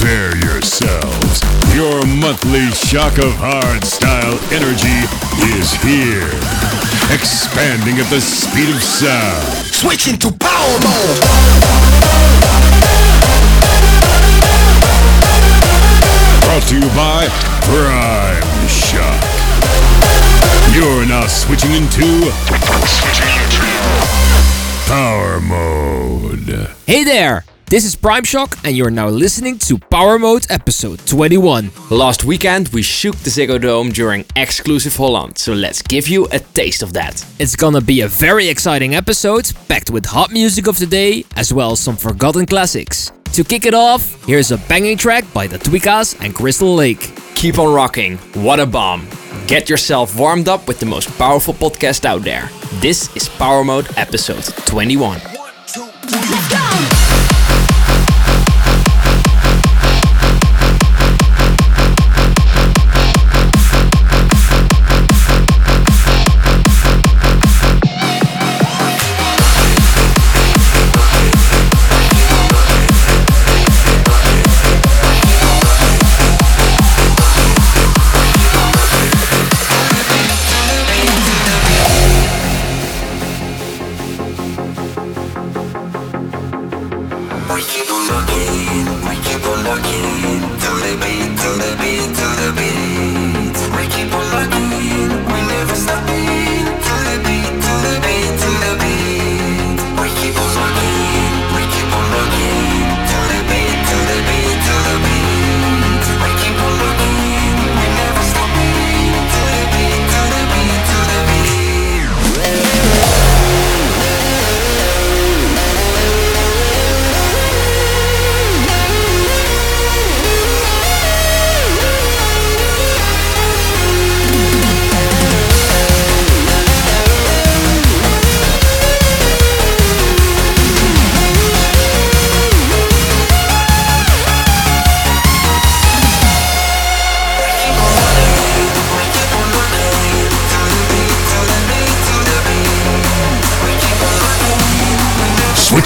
Prepare 0.00 0.34
yourselves. 0.38 1.42
Your 1.74 2.06
monthly 2.06 2.70
shock 2.70 3.18
of 3.18 3.36
hardstyle 3.36 4.40
energy 4.50 5.04
is 5.52 5.74
here. 5.82 6.32
Expanding 7.12 7.98
at 7.98 8.08
the 8.08 8.18
speed 8.18 8.74
of 8.74 8.82
sound. 8.82 9.44
Switching 9.66 10.16
to 10.20 10.32
power 10.32 10.78
mode. 10.80 11.20
Brought 16.48 16.64
to 16.68 16.76
you 16.76 16.88
by 16.96 17.28
Prime 17.68 18.68
Shock. 18.68 19.20
You're 20.72 21.04
now 21.04 21.26
switching 21.26 21.72
into 21.72 22.30
Power 24.86 25.40
Mode. 25.42 26.70
Hey 26.86 27.04
there! 27.04 27.44
This 27.70 27.84
is 27.84 27.94
Prime 27.94 28.24
Shock, 28.24 28.58
and 28.64 28.76
you're 28.76 28.90
now 28.90 29.08
listening 29.08 29.56
to 29.58 29.78
Power 29.78 30.18
Mode 30.18 30.44
episode 30.50 30.98
21. 31.06 31.70
Last 31.88 32.24
weekend 32.24 32.66
we 32.70 32.82
shook 32.82 33.14
the 33.18 33.30
Ziggo 33.30 33.60
Dome 33.60 33.90
during 33.90 34.24
XQlusive 34.34 34.96
Holland, 34.96 35.38
so 35.38 35.52
let's 35.52 35.80
give 35.80 36.08
you 36.08 36.26
a 36.32 36.40
taste 36.40 36.82
of 36.82 36.92
that. 36.94 37.24
It's 37.38 37.54
gonna 37.54 37.80
be 37.80 38.00
a 38.00 38.08
very 38.08 38.48
exciting 38.48 38.96
episode, 38.96 39.52
packed 39.68 39.88
with 39.88 40.04
hot 40.04 40.32
music 40.32 40.66
of 40.66 40.80
the 40.80 40.86
day, 40.86 41.24
as 41.36 41.52
well 41.52 41.70
as 41.70 41.78
some 41.78 41.96
forgotten 41.96 42.44
classics. 42.44 43.12
To 43.34 43.44
kick 43.44 43.66
it 43.66 43.74
off, 43.74 44.20
here's 44.24 44.50
a 44.50 44.58
banging 44.58 44.96
track 44.96 45.32
by 45.32 45.46
the 45.46 45.58
Tweekaz 45.60 46.20
and 46.24 46.34
Crystal 46.34 46.74
Lake. 46.74 47.12
Keep 47.36 47.60
on 47.60 47.72
rocking, 47.72 48.18
what 48.34 48.58
a 48.58 48.66
bomb! 48.66 49.06
Get 49.46 49.70
yourself 49.70 50.18
warmed 50.18 50.48
up 50.48 50.66
with 50.66 50.80
the 50.80 50.86
most 50.86 51.08
powerful 51.16 51.54
podcast 51.54 52.04
out 52.04 52.22
there. 52.22 52.50
This 52.80 53.14
is 53.14 53.28
Power 53.28 53.62
Mode 53.62 53.86
episode 53.96 54.42
21. 54.66 55.20
We 56.10 56.89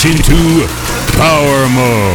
Switching 0.05 0.23
to 0.23 0.67
Power 1.17 1.67
Mode. 1.71 2.14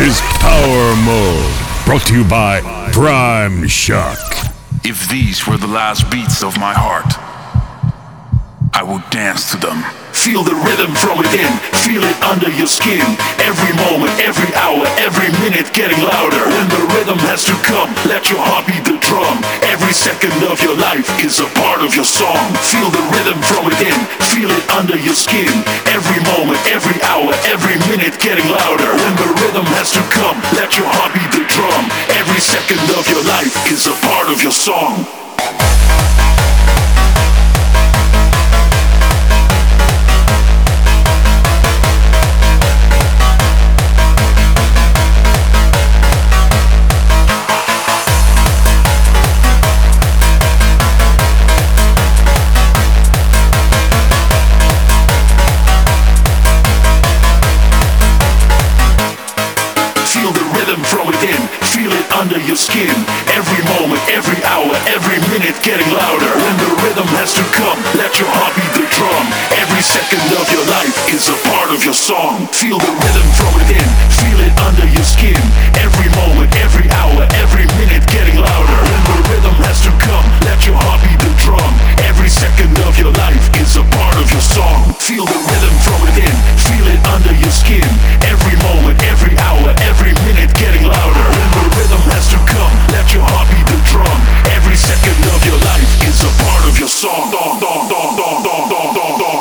Is 0.00 0.18
Power 0.40 0.96
Mode, 1.04 1.84
brought 1.84 2.06
to 2.06 2.16
you 2.16 2.24
by 2.24 2.62
Prime 2.90 3.68
Shock. 3.68 4.18
If 4.82 5.06
these 5.10 5.46
were 5.46 5.58
the 5.58 5.66
last 5.66 6.10
beats 6.10 6.42
of 6.42 6.58
my 6.58 6.72
heart, 6.72 7.09
I 8.80 8.82
will 8.82 9.04
dance 9.12 9.52
to 9.52 9.60
them. 9.60 9.76
Feel 10.16 10.40
the 10.40 10.56
rhythm 10.56 10.88
from 10.96 11.20
within, 11.20 11.52
feel 11.84 12.00
it 12.00 12.16
under 12.24 12.48
your 12.48 12.64
skin. 12.64 13.04
Every 13.36 13.76
moment, 13.76 14.08
every 14.24 14.48
hour, 14.56 14.80
every 14.96 15.28
minute 15.44 15.68
getting 15.76 16.00
louder. 16.00 16.40
When 16.48 16.64
the 16.72 16.88
rhythm 16.96 17.20
has 17.28 17.44
to 17.44 17.52
come, 17.68 17.92
let 18.08 18.32
your 18.32 18.40
heart 18.40 18.64
beat 18.64 18.80
the 18.88 18.96
drum. 19.04 19.36
Every 19.68 19.92
second 19.92 20.32
of 20.48 20.64
your 20.64 20.72
life 20.80 21.04
is 21.20 21.44
a 21.44 21.48
part 21.60 21.84
of 21.84 21.92
your 21.92 22.08
song. 22.08 22.40
Feel 22.64 22.88
the 22.88 23.04
rhythm 23.12 23.36
from 23.44 23.68
within, 23.68 24.00
feel 24.32 24.48
it 24.48 24.64
under 24.72 24.96
your 24.96 25.12
skin. 25.12 25.52
Every 25.84 26.20
moment, 26.32 26.56
every 26.72 26.96
hour, 27.04 27.36
every 27.52 27.76
minute 27.92 28.16
getting 28.16 28.48
louder. 28.48 28.88
When 28.96 29.14
the 29.20 29.28
rhythm 29.44 29.68
has 29.76 29.92
to 29.92 30.00
come, 30.08 30.40
let 30.56 30.80
your 30.80 30.88
heart 30.88 31.12
beat 31.12 31.28
the 31.36 31.44
drum. 31.52 31.84
Every 32.16 32.40
second 32.40 32.80
of 32.96 33.04
your 33.12 33.20
life 33.28 33.52
is 33.68 33.84
a 33.84 33.96
part 34.08 34.32
of 34.32 34.40
your 34.40 34.56
song. 34.56 35.19
Skin. 62.60 62.92
Every 63.32 63.62
moment, 63.72 64.04
every 64.12 64.36
hour, 64.44 64.68
every 64.84 65.16
minute 65.32 65.56
getting 65.64 65.88
louder. 65.96 66.28
When 66.28 66.56
the 66.60 66.70
rhythm 66.84 67.08
has 67.16 67.32
to 67.40 67.44
come, 67.56 67.80
let 67.96 68.20
your 68.20 68.28
heart 68.36 68.52
beat 68.52 68.72
the 68.76 68.84
drum. 68.92 69.24
Every 69.56 69.80
second 69.80 70.20
of 70.36 70.44
your 70.52 70.64
life 70.68 70.92
is 71.08 71.24
a 71.32 71.36
part 71.48 71.72
of 71.72 71.80
your 71.88 71.96
song. 71.96 72.44
Feel 72.52 72.76
the 72.76 72.92
rhythm 73.00 73.28
from 73.32 73.50
within, 73.56 73.88
feel 74.12 74.40
it 74.44 74.52
under 74.60 74.84
your 74.92 75.08
skin. 75.08 75.40
Every 75.80 76.12
moment, 76.20 76.52
every 76.60 76.84
hour, 77.00 77.24
every 77.40 77.64
minute 77.80 78.04
getting 78.12 78.36
louder. 78.36 78.80
When 78.84 79.02
the 79.08 79.18
rhythm 79.32 79.56
has 79.64 79.80
to 79.88 79.92
come, 79.96 80.26
let 80.44 80.60
your 80.68 80.76
heart 80.76 81.00
beat 81.00 81.20
the 81.24 81.32
drum. 81.40 81.72
Every 82.20 82.36
second 82.36 82.76
of 82.84 82.98
your 82.98 83.12
life 83.16 83.48
is 83.56 83.80
a 83.80 83.84
part 83.96 84.14
of 84.20 84.28
your 84.30 84.44
song. 84.44 84.92
Feel 85.00 85.24
the 85.24 85.40
rhythm 85.40 85.72
from 85.80 86.04
within, 86.04 86.36
feel 86.60 86.84
it 86.92 87.00
under 87.16 87.32
your 87.32 87.48
skin. 87.48 87.80
Every 88.28 88.60
moment, 88.60 89.00
every 89.08 89.32
hour, 89.40 89.72
every 89.88 90.12
minute 90.28 90.52
getting 90.52 90.84
louder. 90.84 91.26
When 91.32 91.48
the 91.56 91.64
rhythm 91.80 92.02
has 92.12 92.28
to 92.36 92.38
come, 92.44 92.76
let 92.92 93.08
your 93.16 93.24
heart 93.24 93.48
beat 93.48 93.64
the 93.64 93.80
drum. 93.88 94.18
Every 94.52 94.76
second 94.76 95.16
of 95.32 95.40
your 95.48 95.56
life 95.64 95.88
is 96.04 96.20
a 96.20 96.28
part 96.44 96.68
of 96.68 96.76
your 96.76 96.92
song. 96.92 97.32
Dong, 97.32 97.56
dong, 97.56 97.88
dong, 97.88 98.12
dong, 98.12 98.44
dong, 98.44 98.68
dong, 98.68 99.16
dong, 99.16 99.39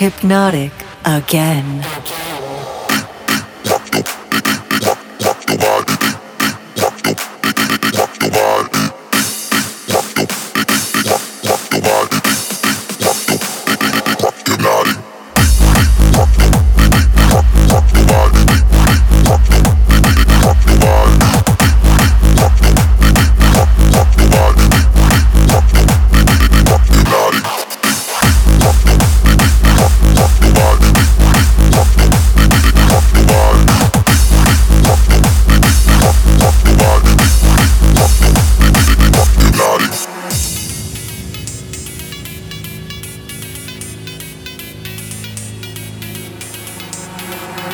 hypnotic 0.00 0.72
again? 1.04 1.84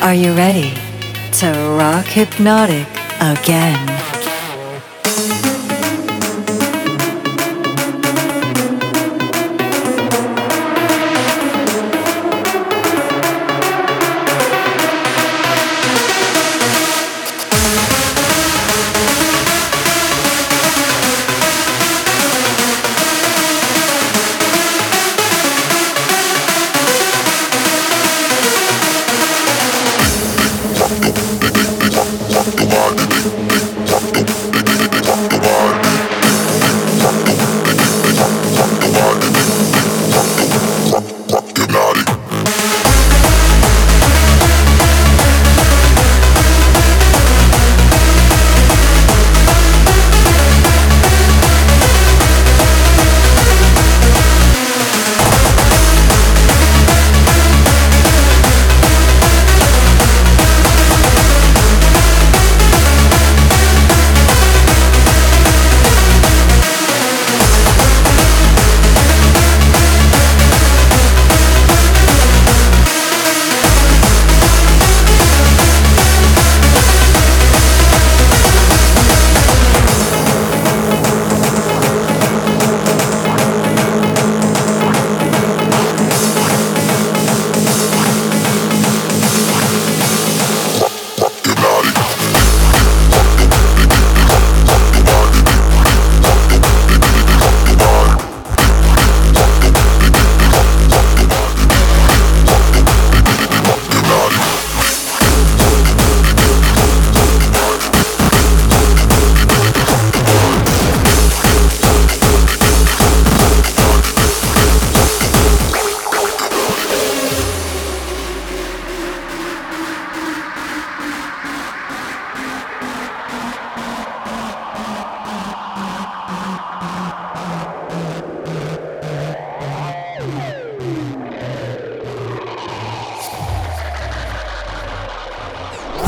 Are 0.07 0.13
you 0.13 0.31
ready 0.31 0.73
to 1.33 1.51
rock 1.77 2.05
hypnotic 2.05 2.87
again? 3.19 4.06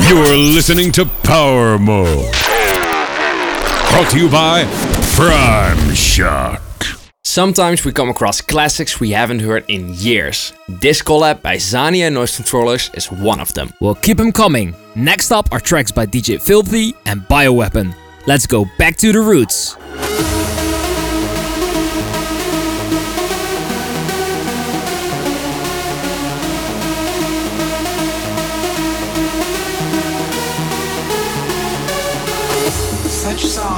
You're 0.10 0.38
listening 0.38 0.92
to 0.94 1.06
Power 1.06 1.78
Mode. 1.78 2.34
Brought 3.92 4.10
to 4.10 4.20
you 4.20 4.28
by 4.28 4.64
Prime 5.16 5.94
Shock. 5.94 6.64
Sometimes 7.24 7.86
we 7.86 7.92
come 7.92 8.10
across 8.10 8.42
classics 8.42 9.00
we 9.00 9.12
haven't 9.12 9.42
heard 9.42 9.66
in 9.68 9.94
years. 9.94 10.52
This 10.68 11.04
collab 11.04 11.44
by 11.44 11.58
Zania 11.58 12.08
and 12.08 12.18
Noisecontrollers 12.18 12.98
is 12.98 13.12
one 13.12 13.40
of 13.40 13.54
them. 13.54 13.72
We'll 13.82 13.94
keep 13.94 14.18
them 14.18 14.32
coming. 14.32 14.74
Next 14.96 15.32
up 15.32 15.48
are 15.52 15.60
tracks 15.60 15.92
by 15.92 16.08
DJ 16.08 16.42
Filthy 16.42 16.96
and 17.06 17.22
Bioweapon. 17.22 17.94
Let's 18.26 18.48
go 18.48 18.66
back 18.80 18.98
to 18.98 19.12
the 19.12 19.20
roots. 19.20 19.78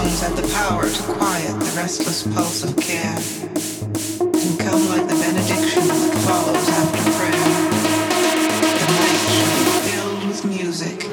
Songs 0.10 0.42
the 0.42 0.54
power 0.54 0.90
to 0.90 1.04
quiet 1.04 1.60
the 1.60 1.72
restless 1.76 2.24
pulse 2.34 2.64
of 2.64 2.76
care 2.78 3.18
and 4.20 4.60
come 4.60 4.90
like 4.90 5.08
the 5.08 5.16
benediction 5.16 5.88
that 5.88 6.14
follows 6.26 6.70
after 6.70 7.04
prayer. 7.18 7.48
The 8.80 8.88
night 8.98 9.22
should 9.30 9.56
be 9.58 9.92
filled 9.92 10.24
with 10.28 10.46
music. 10.46 11.11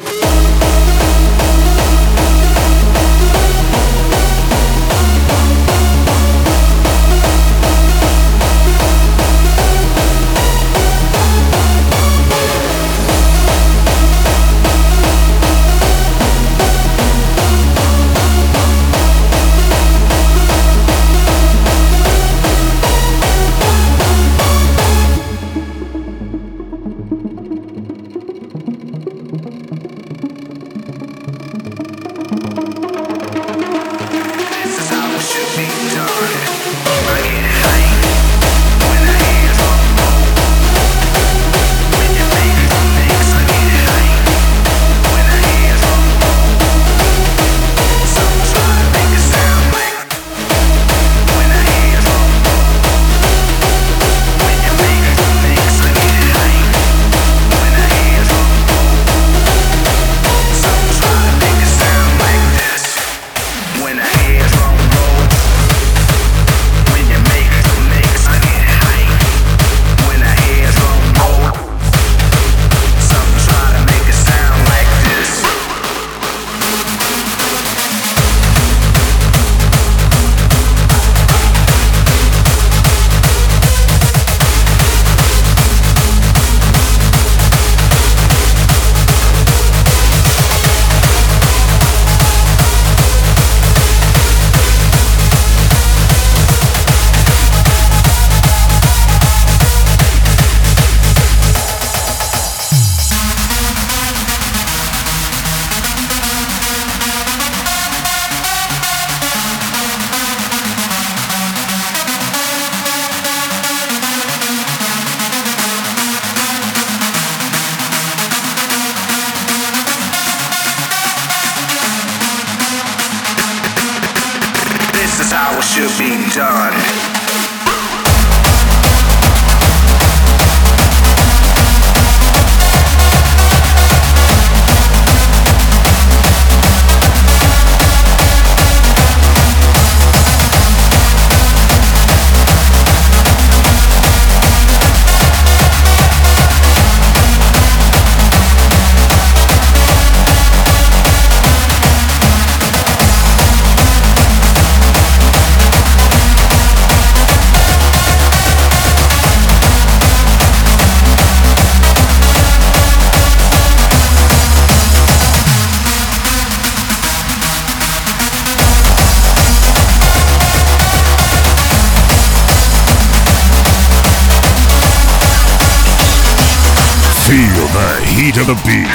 Heat 178.19 178.37
of 178.37 178.49
the 178.49 178.59
beat. 178.67 178.91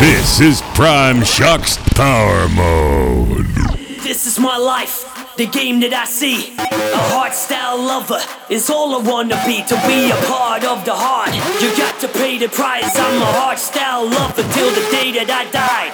This 0.00 0.40
is 0.40 0.62
Prime 0.72 1.22
Shock's 1.22 1.76
Power 1.92 2.48
Mode. 2.48 3.44
This 4.00 4.26
is 4.26 4.38
my 4.38 4.56
life, 4.56 5.04
the 5.36 5.44
game 5.44 5.80
that 5.80 5.92
I 5.92 6.06
see. 6.06 6.56
A 6.56 7.02
hard 7.12 7.34
style 7.34 7.76
lover 7.76 8.24
is 8.48 8.70
all 8.70 8.96
I 8.96 9.00
wanna 9.04 9.36
be. 9.44 9.60
To 9.68 9.76
be 9.84 10.08
a 10.08 10.16
part 10.32 10.64
of 10.64 10.88
the 10.88 10.96
heart, 10.96 11.36
you 11.60 11.68
got 11.76 12.00
to 12.00 12.08
pay 12.08 12.38
the 12.38 12.48
price. 12.48 12.88
I'm 12.96 13.20
a 13.20 13.32
hard 13.36 13.58
style 13.58 14.08
lover 14.08 14.48
till 14.56 14.70
the 14.72 14.86
day 14.88 15.12
that 15.20 15.28
I 15.28 15.44
die. 15.52 15.92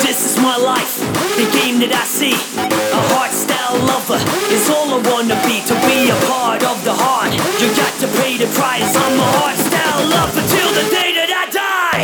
This 0.00 0.24
is 0.24 0.40
my 0.40 0.56
life, 0.56 1.04
the 1.36 1.48
game 1.52 1.76
that 1.84 1.92
I 1.92 2.04
see. 2.08 2.32
A 2.64 3.02
hard 3.12 3.30
style 3.30 3.76
lover 3.92 4.16
is 4.48 4.64
all 4.72 4.88
I 4.96 5.00
wanna 5.04 5.36
be. 5.44 5.60
To 5.68 5.76
be 5.84 6.08
a 6.08 6.18
part 6.32 6.64
of 6.64 6.80
the 6.88 6.96
heart, 6.96 7.28
you 7.60 7.68
got 7.76 7.92
to 8.00 8.08
pay 8.24 8.40
the 8.40 8.48
price. 8.56 8.96
I'm 8.96 9.20
a 9.20 9.28
hard 9.36 9.58
style 9.60 10.02
lover 10.16 10.40
till 10.48 10.72
the 10.80 10.88
day 10.88 11.12
that 11.20 11.21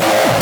I 0.01 0.38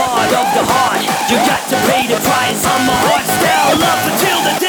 part 0.00 0.32
of 0.32 0.46
the 0.56 0.64
heart, 0.64 1.02
you 1.28 1.36
got 1.44 1.60
to 1.68 1.76
pay 1.92 2.08
the 2.08 2.16
price. 2.24 2.64
I'm 2.64 2.88
a 2.88 2.96
hard 3.04 3.26
style 3.28 3.76
lover 3.76 4.14
till 4.16 4.40
the 4.48 4.59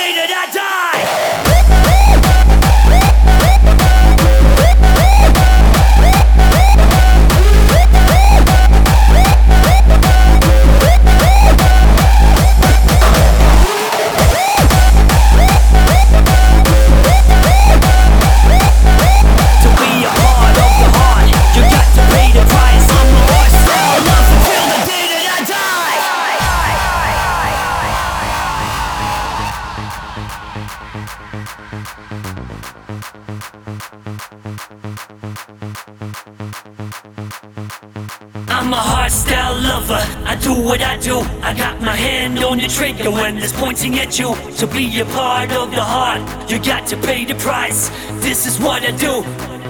I 41.10 41.56
got 41.58 41.82
my 41.82 41.96
hand 41.96 42.38
on 42.44 42.60
the 42.60 42.68
trigger 42.68 43.10
when 43.10 43.36
it's 43.40 43.52
pointing 43.52 43.98
at 43.98 44.20
you. 44.20 44.36
To 44.58 44.68
be 44.68 45.00
a 45.00 45.06
part 45.06 45.52
of 45.52 45.72
the 45.72 45.84
heart, 45.84 46.22
you 46.48 46.60
got 46.60 46.86
to 46.88 46.98
pay 46.98 47.26
the 47.26 47.34
price. 47.36 47.90
This 48.22 48.46
is 48.46 48.60
what 48.60 48.84
I 48.84 48.92
do. 48.92 49.24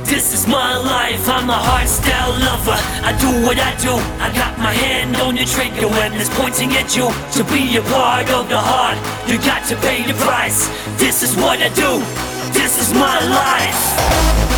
This 0.04 0.34
is 0.34 0.46
my 0.46 0.76
life, 0.76 1.30
I'm 1.30 1.50
a 1.50 1.54
hardstyle 1.54 2.38
lover. 2.38 2.76
I 3.08 3.16
do 3.18 3.46
what 3.46 3.58
I 3.58 3.74
do. 3.78 3.96
I 4.20 4.30
got 4.36 4.58
my 4.58 4.74
hand 4.74 5.16
on 5.18 5.36
the 5.36 5.46
trigger 5.46 5.88
when 5.88 6.12
it's 6.14 6.30
pointing 6.38 6.74
at 6.74 6.98
you. 6.98 7.08
To 7.08 7.44
be 7.46 7.78
a 7.78 7.82
part 7.84 8.30
of 8.30 8.50
the 8.50 8.60
heart, 8.60 8.98
you 9.30 9.38
got 9.38 9.66
to 9.70 9.78
pay 9.78 10.04
the 10.04 10.14
price. 10.26 10.68
This 11.00 11.24
is 11.24 11.34
what 11.38 11.60
I 11.62 11.70
do. 11.70 12.04
This 12.52 12.78
is 12.78 12.94
my 12.94 13.18
life. 13.30 14.51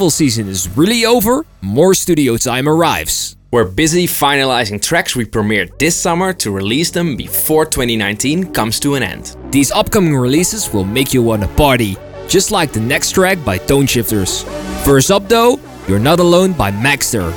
Festival 0.00 0.26
season 0.26 0.48
is 0.48 0.66
really 0.78 1.04
over, 1.04 1.44
more 1.60 1.92
studio 1.92 2.38
time 2.38 2.66
arrives. 2.66 3.36
We're 3.50 3.70
busy 3.70 4.06
finalizing 4.06 4.80
tracks 4.80 5.14
we 5.14 5.26
premiered 5.26 5.78
this 5.78 5.94
summer 5.94 6.32
to 6.40 6.50
release 6.50 6.90
them 6.90 7.18
before 7.18 7.66
2019 7.66 8.54
comes 8.54 8.80
to 8.80 8.94
an 8.94 9.02
end. 9.02 9.36
These 9.50 9.72
upcoming 9.72 10.16
releases 10.16 10.72
will 10.72 10.86
make 10.86 11.12
you 11.12 11.22
want 11.22 11.42
to 11.42 11.48
party, 11.48 11.98
just 12.28 12.50
like 12.50 12.72
the 12.72 12.80
next 12.80 13.10
track 13.10 13.44
by 13.44 13.58
Toneshifterz. 13.58 14.44
First 14.86 15.10
up 15.10 15.28
though, 15.28 15.60
You're 15.86 15.98
Not 15.98 16.18
Alone 16.18 16.54
by 16.54 16.70
Maxter. 16.70 17.30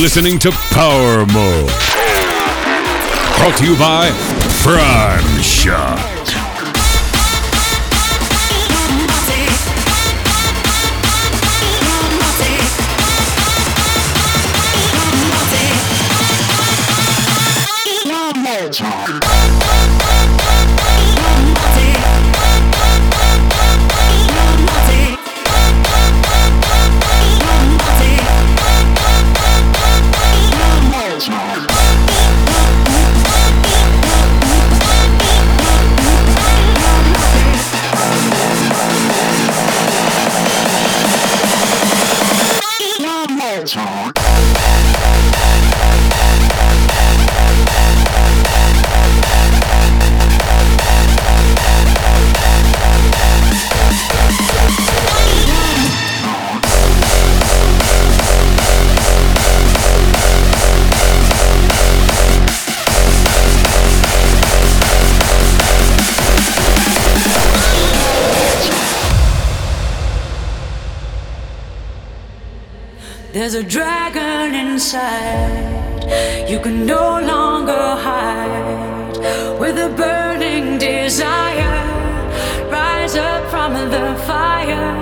Listening 0.00 0.38
to 0.38 0.50
Power 0.70 1.26
Mode. 1.26 1.68
Brought 3.36 3.58
to 3.58 3.66
you 3.66 3.76
by 3.78 4.10
Prime 4.62 5.42
Shock. 5.42 6.11
There's 73.42 73.54
a 73.54 73.62
dragon 73.64 74.54
inside, 74.54 76.04
you 76.48 76.60
can 76.60 76.86
no 76.86 77.18
longer 77.18 77.72
hide. 77.72 79.18
With 79.58 79.76
a 79.78 79.88
burning 79.96 80.78
desire, 80.78 81.82
rise 82.70 83.16
up 83.16 83.50
from 83.50 83.72
the 83.90 84.14
fire. 84.28 84.94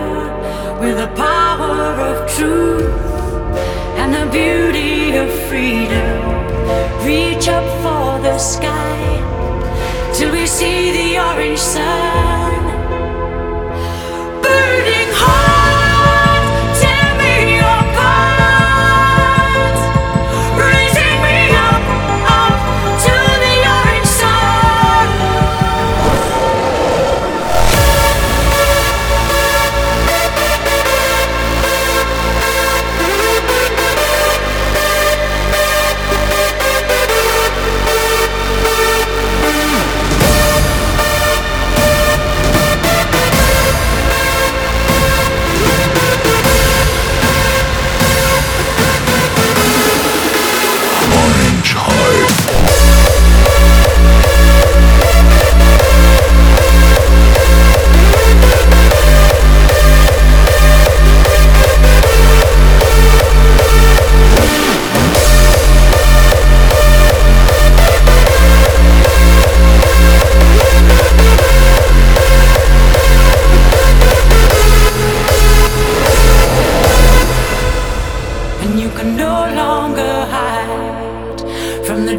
With 0.80 0.96
the 0.96 1.08
power 1.08 1.92
of 2.08 2.30
truth 2.30 2.90
and 4.00 4.14
the 4.14 4.24
beauty 4.32 5.16
of 5.18 5.30
freedom. 5.50 6.16
Reach 7.04 7.46
up 7.46 7.66
for 7.82 8.22
the 8.22 8.38
sky 8.38 8.96
till 10.14 10.32
we 10.32 10.46
see 10.46 10.92
the 10.92 11.18
orange 11.18 11.58
sun. 11.58 12.39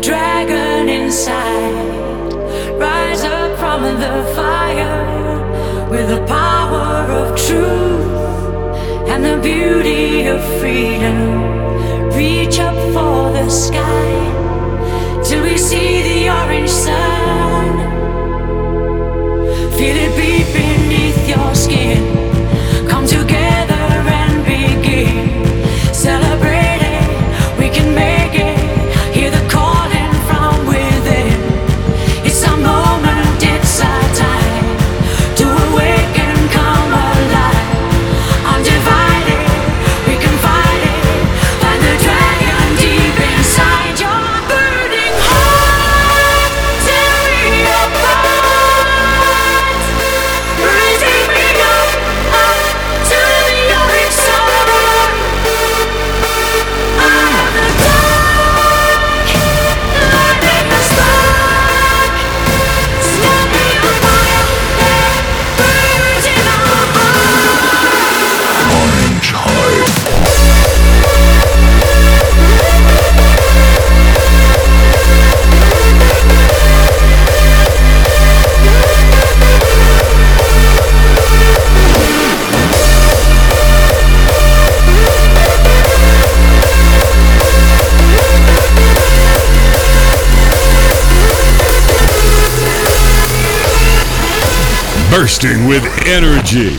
Dragon 0.01 0.89
inside. 0.89 2.33
Rise 2.79 3.23
up 3.23 3.57
from 3.59 3.83
the 3.83 4.33
fire 4.35 5.89
with 5.89 6.09
the 6.09 6.25
power 6.25 7.11
of 7.11 7.37
truth 7.37 9.07
and 9.07 9.23
the 9.23 9.37
beauty 9.41 10.25
of 10.25 10.41
freedom. 10.59 12.09
Reach 12.15 12.59
up 12.59 12.75
for 12.93 13.31
the 13.31 13.49
sky 13.49 15.21
till 15.23 15.43
we 15.43 15.57
see 15.57 16.01
the 16.01 16.29
orange 16.29 16.69
sun. 16.69 17.67
Feel 19.77 19.97
it 20.05 20.15
beat 20.17 20.47
beneath 20.53 21.29
your 21.29 21.55
skin. 21.55 22.20
Bursting 95.11 95.67
with 95.67 95.83
energy. 96.07 96.77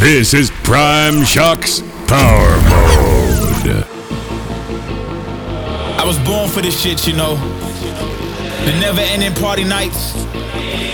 This 0.00 0.34
is 0.34 0.50
Prime 0.64 1.22
Shock's 1.22 1.80
Power 2.08 2.50
Mode. 2.66 3.86
I 5.96 6.02
was 6.04 6.18
born 6.26 6.50
for 6.50 6.60
this 6.60 6.80
shit, 6.80 7.06
you 7.06 7.12
know. 7.12 7.36
The 8.64 8.72
never 8.80 9.00
ending 9.00 9.32
party 9.34 9.62
nights, 9.62 10.12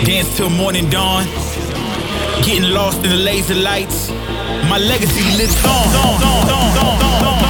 dance 0.05 0.37
till 0.37 0.51
morning 0.51 0.87
dawn, 0.91 1.25
getting 2.45 2.69
lost 2.69 3.03
in 3.03 3.09
the 3.09 3.17
laser 3.17 3.55
lights. 3.55 4.11
My 4.69 4.77
legacy 4.77 5.23
lives 5.39 5.65
on. 5.65 5.89
Let's 5.91 7.44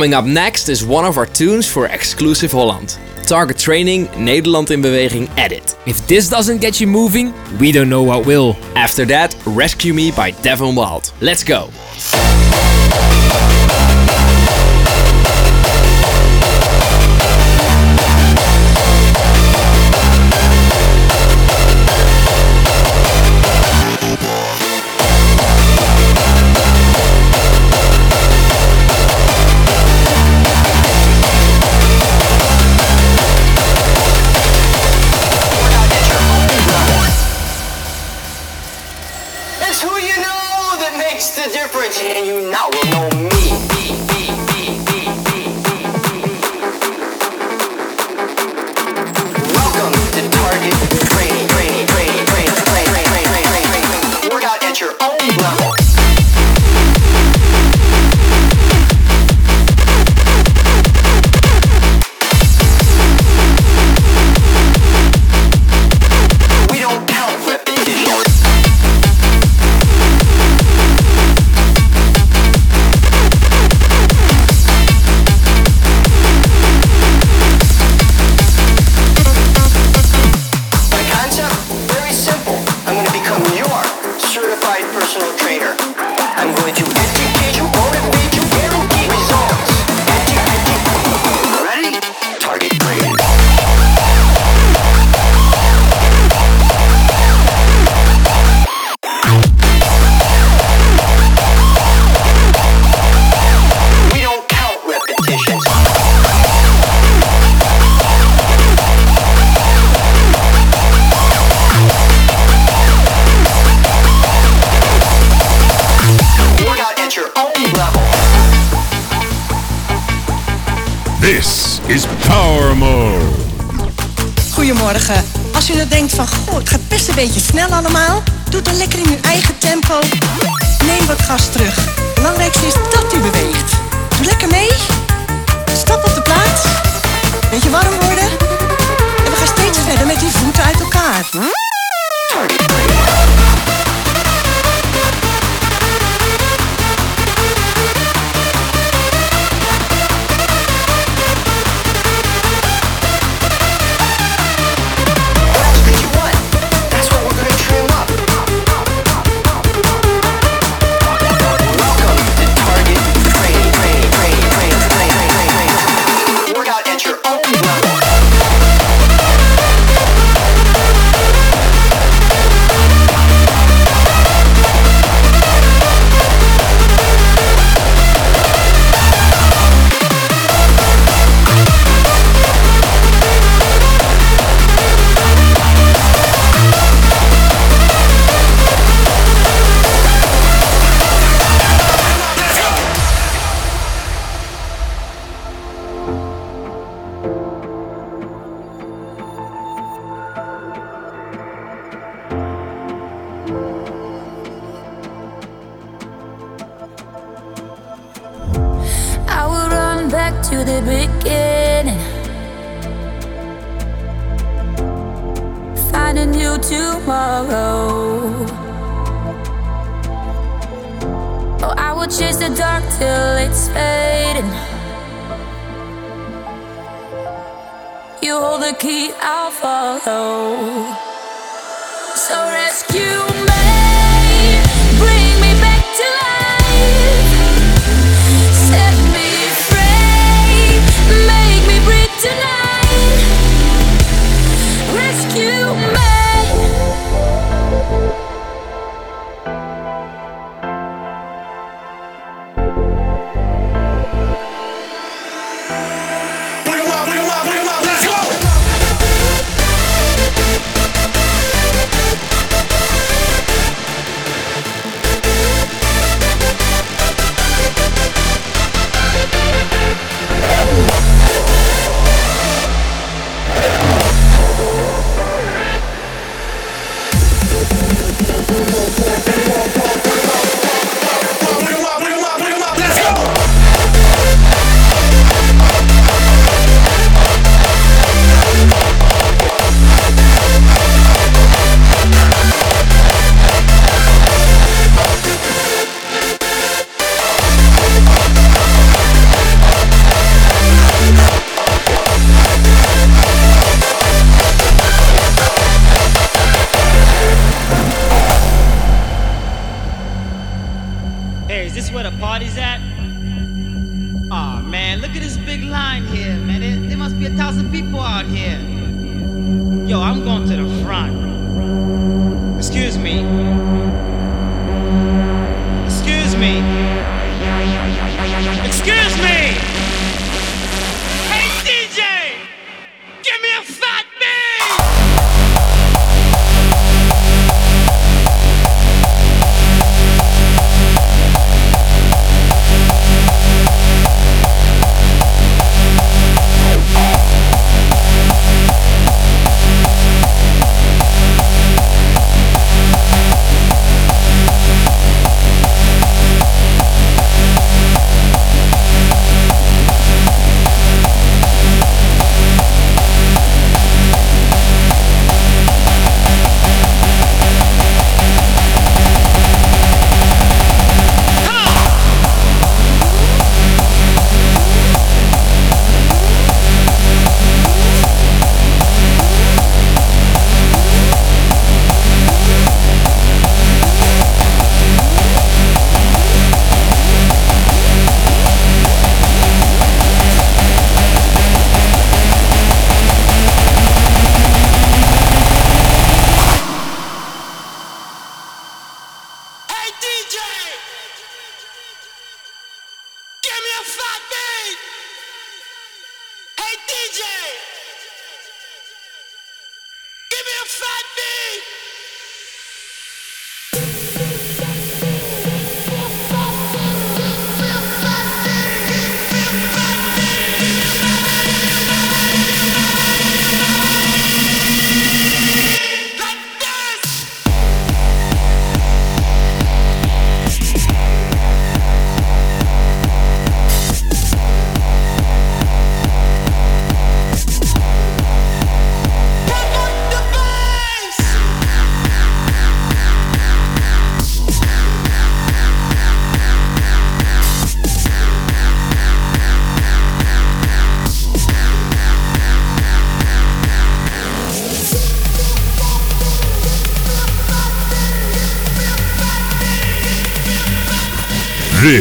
Coming 0.00 0.14
up 0.14 0.24
next 0.24 0.70
is 0.70 0.82
one 0.82 1.04
of 1.04 1.18
our 1.18 1.26
tunes 1.26 1.70
for 1.70 1.86
XQlusive 1.86 2.52
Holland. 2.52 2.98
Target 3.26 3.58
Training 3.58 4.06
Nederland 4.16 4.70
in 4.70 4.80
Beweging 4.80 5.28
Edit. 5.36 5.76
If 5.84 6.06
this 6.08 6.30
doesn't 6.30 6.62
get 6.62 6.80
you 6.80 6.86
moving, 6.86 7.34
we 7.58 7.70
don't 7.70 7.90
know 7.90 8.02
what 8.02 8.24
will. 8.24 8.56
After 8.74 9.04
that, 9.04 9.36
Rescue 9.44 9.92
Me 9.92 10.10
by 10.10 10.30
Devin 10.30 10.74
Wild. 10.74 11.12
Let's 11.20 11.44
go. 11.44 11.68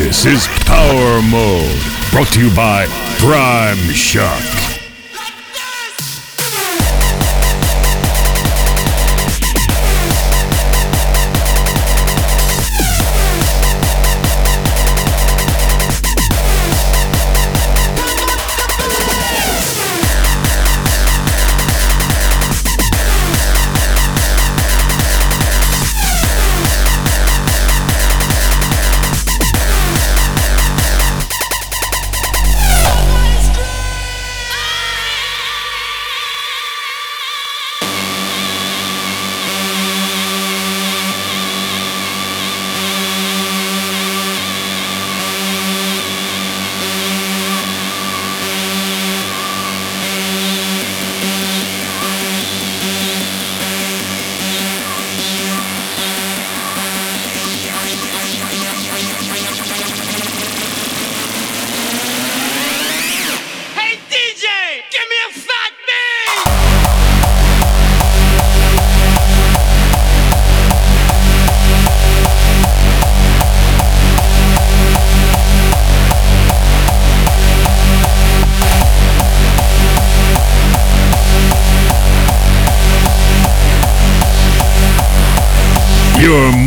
This 0.09 0.25
is 0.25 0.47
Power 0.65 1.21
Mode, 1.21 1.79
brought 2.09 2.33
to 2.33 2.41
you 2.43 2.55
by 2.55 2.87
Prime 3.19 3.77
Shock. 3.93 4.58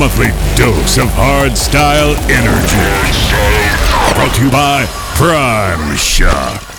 monthly 0.02 0.32
dose 0.56 0.98
of 0.98 1.08
hard 1.10 1.56
style 1.56 2.16
energy. 2.28 2.76
Brought 4.16 4.34
to 4.34 4.44
you 4.44 4.50
by 4.50 4.84
Prime 5.14 5.96
Shock. 5.96 6.71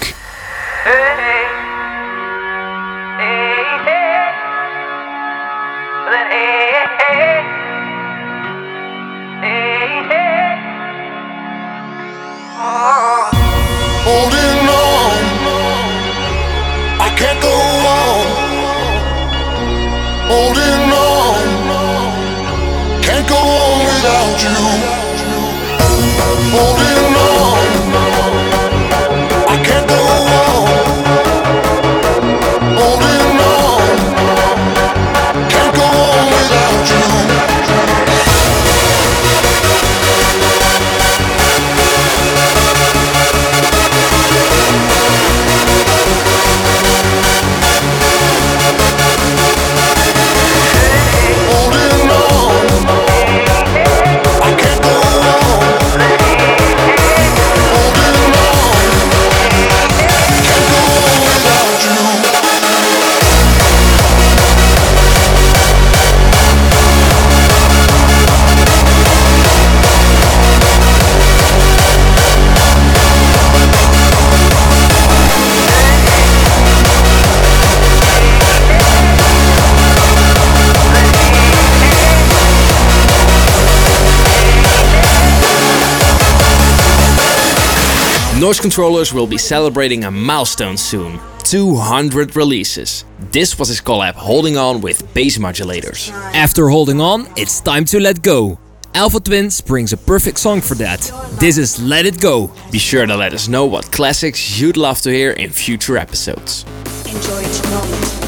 Noisecontrollers 88.43 89.13
will 89.13 89.25
be 89.25 89.37
celebrating 89.37 90.03
a 90.03 90.11
milestone 90.11 90.75
soon 90.75 91.17
200 91.45 92.35
releases. 92.35 93.05
This 93.31 93.57
was 93.57 93.69
his 93.69 93.79
collab 93.79 94.15
Holding 94.15 94.57
On 94.57 94.81
with 94.81 95.13
Bass 95.13 95.37
Modulators. 95.37 96.11
After 96.33 96.67
Holding 96.67 96.99
On, 96.99 97.25
it's 97.37 97.61
time 97.61 97.85
to 97.85 98.01
let 98.01 98.21
go. 98.21 98.59
Alpha 98.95 99.21
Twins 99.21 99.61
brings 99.61 99.93
a 99.93 99.97
perfect 99.97 100.39
song 100.39 100.59
for 100.59 100.75
that. 100.75 100.99
This 101.39 101.57
is 101.57 101.81
Let 101.81 102.05
It 102.05 102.19
Go. 102.19 102.51
Be 102.69 102.79
sure 102.79 103.05
to 103.05 103.15
let 103.15 103.33
us 103.33 103.47
know 103.47 103.65
what 103.65 103.89
classics 103.93 104.59
you'd 104.59 104.75
love 104.75 104.99
to 105.03 105.09
hear 105.09 105.31
in 105.31 105.49
future 105.49 105.97
episodes. 105.97 106.65
Enjoy. 107.05 108.22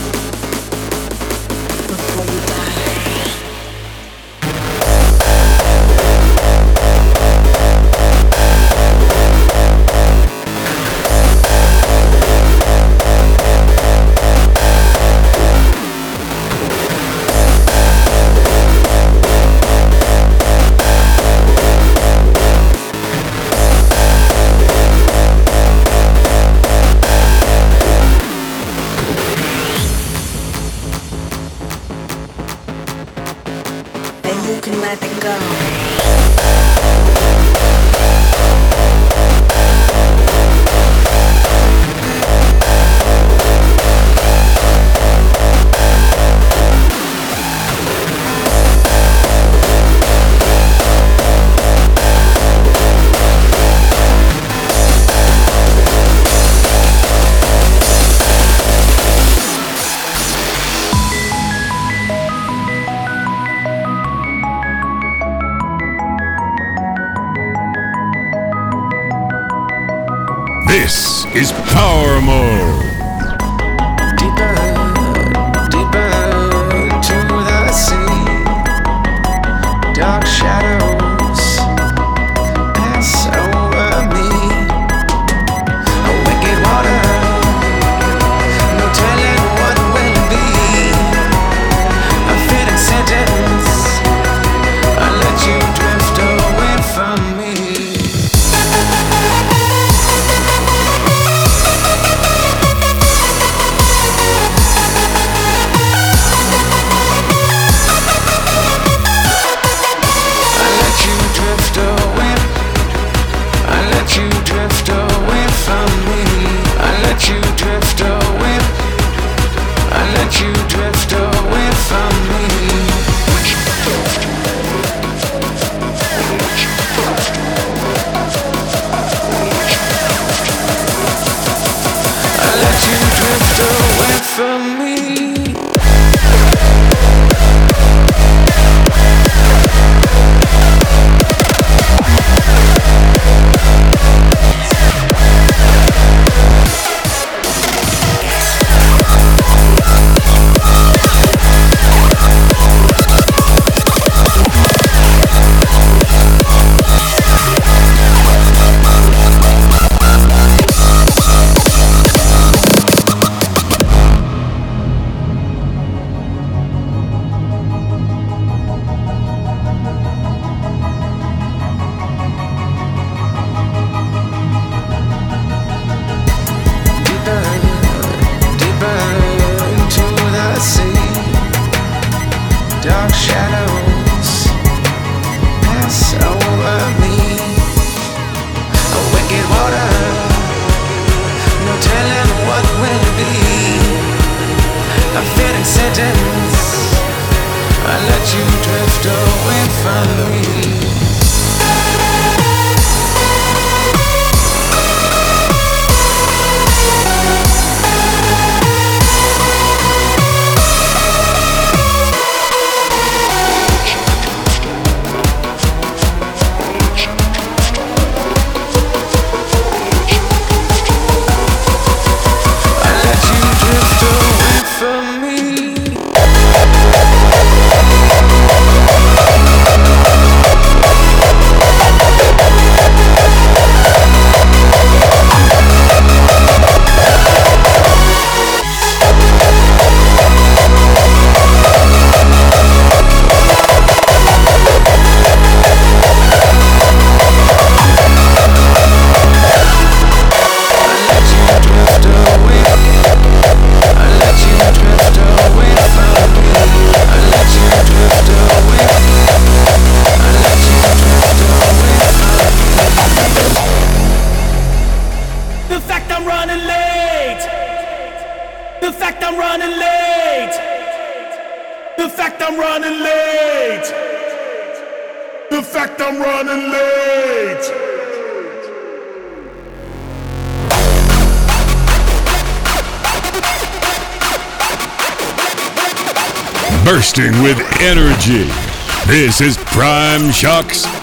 Shock's 290.32 290.95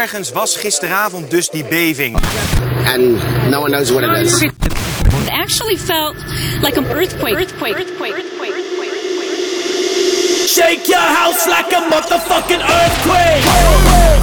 ergens 0.00 0.32
was 0.32 0.56
gisteravond 0.56 1.30
dus 1.30 1.50
die 1.50 1.64
beving. 1.64 2.18
And 2.86 3.18
no 3.50 3.60
one 3.60 3.70
knows 3.70 3.90
what 3.90 4.02
it 4.02 4.16
is. 4.16 4.42
It 4.42 4.52
actually 5.30 5.76
felt 5.76 6.16
like 6.62 6.76
an 6.76 6.84
earthquake. 6.86 7.34
Earthquake. 7.34 7.74
Earthquake. 7.74 8.14
Earthquake. 8.14 8.54
Shake 10.46 10.86
your 10.86 11.08
house 11.20 11.46
like 11.46 11.72
a 11.72 11.80
motherfucking 11.90 12.62
earthquake. 12.62 14.19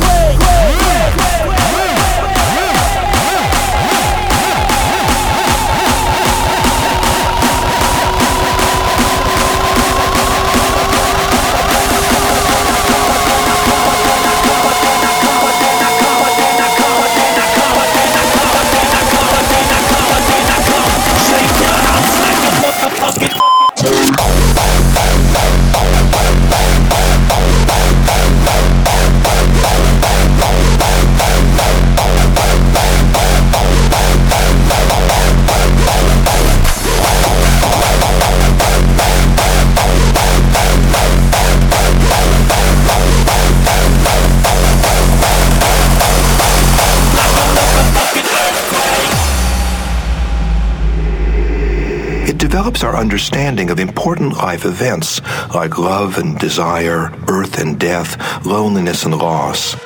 Develops 52.57 52.83
our 52.83 52.95
understanding 52.95 53.69
of 53.69 53.79
important 53.79 54.33
life 54.33 54.65
events 54.65 55.21
like 55.53 55.77
love 55.77 56.17
and 56.17 56.39
desire, 56.39 57.11
birth 57.27 57.59
and 57.59 57.79
death, 57.79 58.17
loneliness 58.47 59.05
and 59.05 59.15
loss. 59.15 59.75
It 59.75 59.79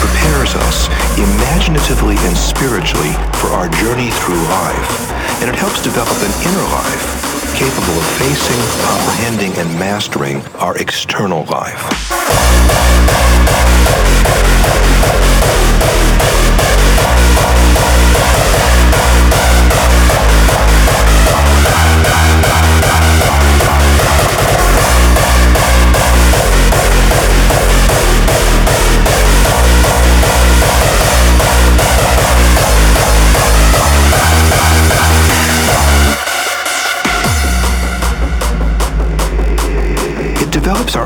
prepares 0.00 0.56
us 0.56 0.88
imaginatively 1.16 2.16
and 2.18 2.36
spiritually 2.36 3.12
for 3.34 3.50
our 3.50 3.68
journey 3.68 4.10
through 4.10 4.42
life, 4.50 5.12
and 5.40 5.48
it 5.48 5.54
helps 5.54 5.80
develop 5.80 6.16
an 6.18 6.32
inner 6.42 6.64
life 6.74 7.23
capable 7.54 7.96
of 7.96 8.04
facing, 8.18 8.58
comprehending, 8.84 9.52
and 9.58 9.78
mastering 9.78 10.42
our 10.56 10.76
external 10.76 11.44
life. 11.44 12.93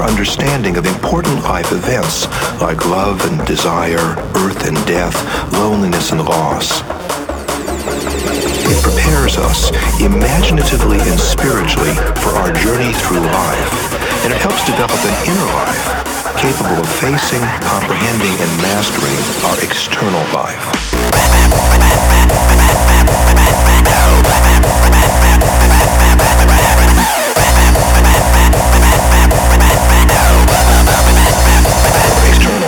Understanding 0.08 0.76
of 0.76 0.86
important 0.86 1.42
life 1.44 1.70
events 1.70 2.26
like 2.60 2.86
love 2.86 3.20
and 3.28 3.46
desire, 3.46 4.16
birth 4.32 4.66
and 4.66 4.76
death, 4.86 5.14
loneliness 5.52 6.10
and 6.10 6.24
loss. 6.24 6.80
It 8.64 8.82
prepares 8.82 9.36
us 9.36 9.70
imaginatively 10.00 10.98
and 10.98 11.20
spiritually 11.20 11.94
for 12.24 12.32
our 12.40 12.52
journey 12.52 12.92
through 13.04 13.20
life, 13.20 13.72
and 14.24 14.32
it 14.32 14.40
helps 14.40 14.64
develop 14.64 14.98
an 15.04 15.16
inner 15.28 15.48
life 15.60 16.08
capable 16.40 16.80
of 16.80 16.88
facing, 16.88 17.42
comprehending, 17.66 18.32
and 18.40 18.50
mastering 18.62 19.18
our 19.50 19.58
external 19.62 20.24
life. 20.32 20.88
External 32.28 32.67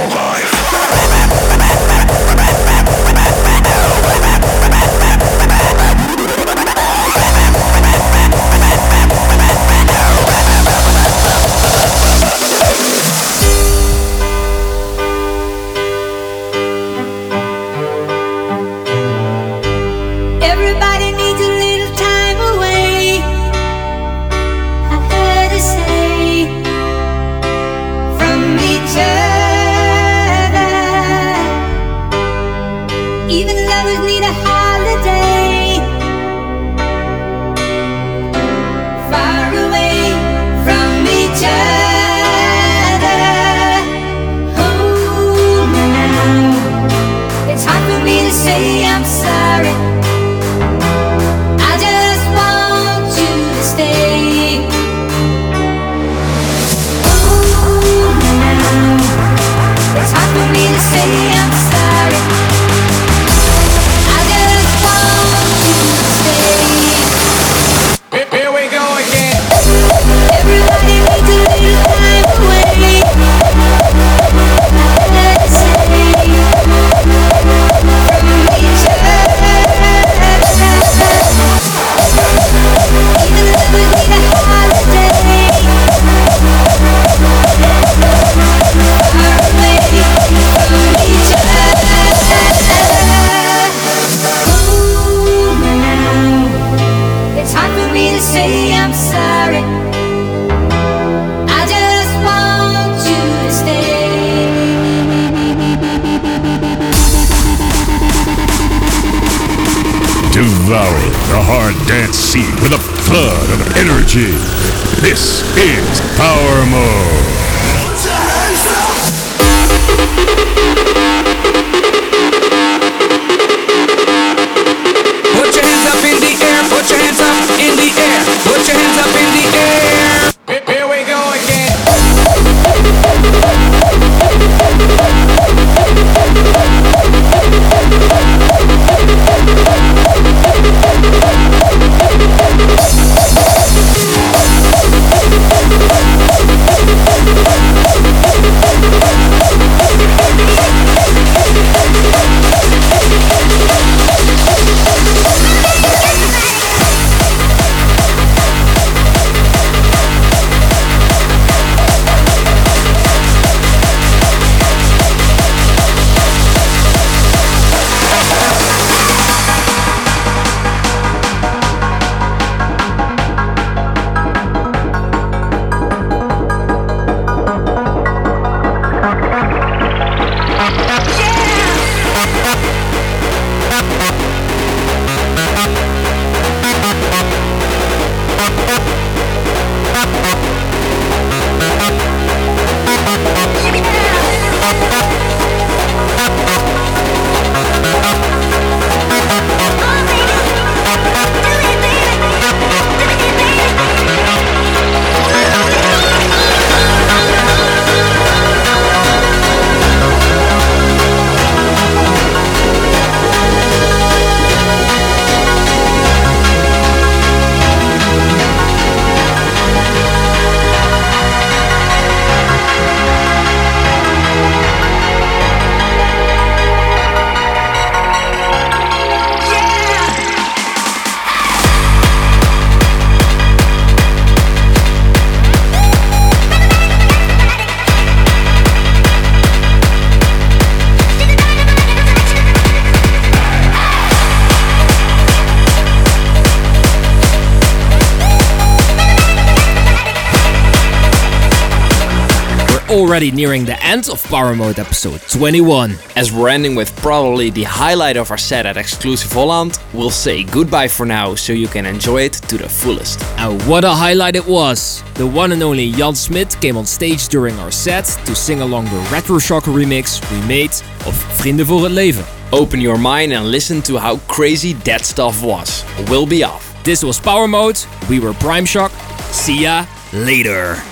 already 252.91 253.31
nearing 253.31 253.65
the 253.65 253.81
end 253.85 254.09
of 254.09 254.23
Power 254.25 254.57
Mode 254.57 254.81
episode 254.81 255.21
21. 255.31 255.95
As 256.17 256.33
we're 256.33 256.49
ending 256.49 256.75
with 256.75 256.95
probably 256.97 257.49
the 257.49 257.63
highlight 257.63 258.17
of 258.17 258.33
our 258.33 258.39
set 258.39 258.67
at 258.67 258.75
XQlusive 258.75 259.33
Holland, 259.33 259.79
we'll 259.95 260.11
say 260.11 260.43
goodbye 260.43 260.89
for 260.89 261.07
now 261.07 261.37
so 261.37 261.53
you 261.53 261.69
can 261.69 261.87
enjoy 261.87 262.23
it 262.23 262.33
to 262.33 262.59
the 262.59 262.69
fullest. 262.69 263.23
And 263.39 263.63
what 263.63 263.85
a 263.85 263.91
highlight 263.91 264.35
it 264.35 264.45
was! 264.45 265.05
The 265.15 265.27
one 265.27 265.53
and 265.53 265.63
only 265.63 265.93
Jan 265.93 266.17
Smit 266.17 266.57
came 266.61 266.77
on 266.77 266.85
stage 266.85 267.29
during 267.29 267.57
our 267.61 267.71
set 267.71 268.07
to 268.27 268.35
sing 268.35 268.61
along 268.61 268.87
the 268.87 269.09
Retro 269.13 269.39
Shocker 269.39 269.71
remix 269.71 270.21
we 270.33 270.47
made 270.49 270.73
of 271.07 271.15
Vrienden 271.39 271.67
voor 271.67 271.83
het 271.83 271.93
Leven. 271.93 272.25
Open 272.51 272.81
your 272.81 272.99
mind 272.99 273.33
and 273.33 273.47
listen 273.47 273.83
to 273.83 273.99
how 273.99 274.19
crazy 274.27 274.75
that 274.83 275.07
stuff 275.07 275.43
was. 275.43 275.85
We'll 276.09 276.27
be 276.27 276.45
off. 276.45 276.75
This 276.83 277.03
was 277.03 277.21
Power 277.21 277.49
Mode, 277.49 277.79
we 278.09 278.19
were 278.19 278.35
Prime 278.35 278.67
Shock. 278.67 278.91
See 279.31 279.61
ya 279.61 279.85
later. 280.13 280.90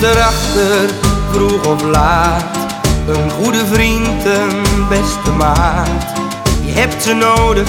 Komt 0.00 0.16
erachter, 0.16 0.90
vroeg 1.32 1.66
of 1.66 1.82
laat. 1.82 2.44
Een 3.08 3.30
goede 3.30 3.66
vriend, 3.72 4.24
een 4.24 4.86
beste 4.88 5.30
maat. 5.30 5.88
Je 6.64 6.72
hebt 6.72 7.02
ze 7.02 7.14
nodig, 7.14 7.68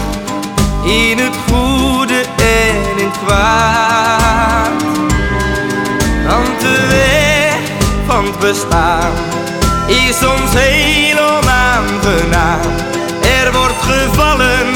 in 0.84 1.18
het 1.18 1.36
goede 1.50 2.24
en 2.38 2.98
in 2.98 3.06
het 3.06 3.18
kwaad. 3.26 4.84
Want 6.28 6.60
de 6.60 6.88
weg 6.90 7.60
van 8.08 8.26
het 8.26 8.40
bestaan 8.40 9.12
is 9.88 10.18
soms 10.20 10.52
heel 10.54 11.18
onaangenaam. 11.18 12.60
Er 13.44 13.52
wordt 13.52 13.82
gevallen 13.82 14.68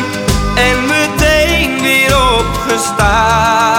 en 0.56 0.86
meteen 0.86 1.82
weer 1.82 2.16
opgestaan. 2.38 3.75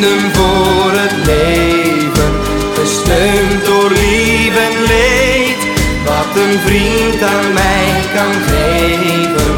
Vrienden 0.00 0.34
voor 0.34 0.90
het 0.92 1.26
leven, 1.26 2.32
gesteund 2.74 3.64
door 3.64 3.90
lief 3.90 4.56
en 4.56 4.82
leed. 4.86 5.60
Wat 6.04 6.42
een 6.42 6.58
vriend 6.66 7.22
aan 7.22 7.52
mij 7.52 7.88
kan 8.14 8.34
geven, 8.46 9.54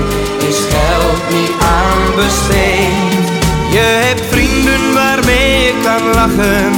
is 0.49 0.59
geld 0.75 1.23
niet 1.33 1.53
aan 1.61 2.15
besteed. 2.17 3.27
Je 3.71 4.03
hebt 4.07 4.23
vrienden 4.31 4.95
waarmee 4.95 5.65
je 5.65 5.75
kan 5.83 6.15
lachen, 6.15 6.73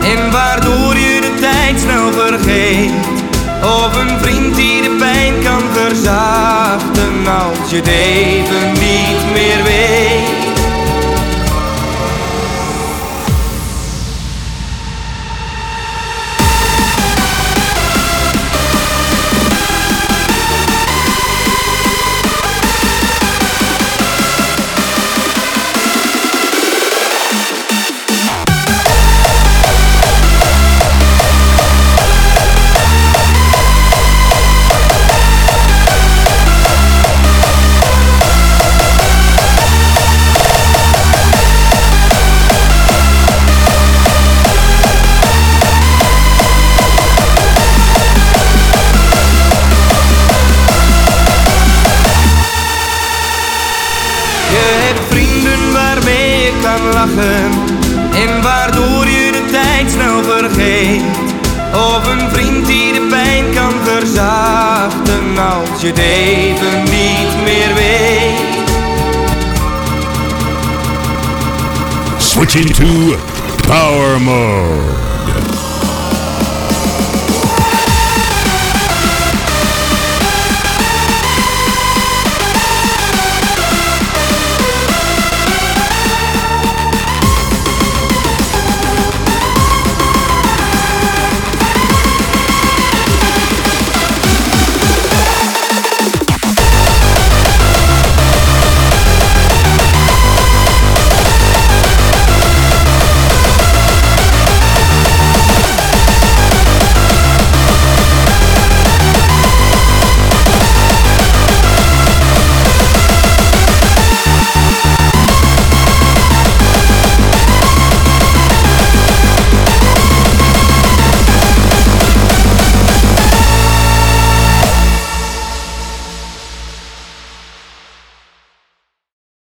en 0.00 0.30
waardoor 0.30 0.96
je 0.96 1.20
de 1.20 1.34
tijd 1.40 1.80
snel 1.80 2.12
vergeet. 2.12 2.90
Of 3.62 3.96
een 3.96 4.18
vriend 4.20 4.56
die 4.56 4.82
de 4.82 4.96
pijn 4.98 5.34
kan 5.42 5.62
verzachten 5.72 7.26
als 7.26 7.70
je 7.70 7.82
het 7.82 8.80
niet 8.80 9.32
meer 9.32 9.62
weet. 9.62 10.47